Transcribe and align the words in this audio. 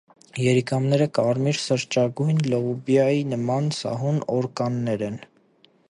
Երիկամները 0.43 1.07
կարմիր 1.17 1.59
սրճագոյն 1.63 2.41
լուբիայի 2.53 3.23
նման, 3.35 3.71
սահուն 3.81 4.19
օրկաններ 4.39 5.07
են։ 5.11 5.23